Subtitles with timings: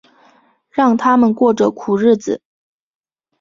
[0.71, 2.41] 让他们过着苦日子